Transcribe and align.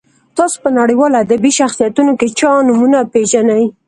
تاسو 0.37 0.57
په 0.63 0.69
نړیوالو 0.79 1.21
ادبي 1.25 1.51
شخصیتونو 1.59 2.11
کې 2.19 2.27
چا 2.39 2.51
نومونه 2.67 2.99
پیژنئ. 3.13 3.63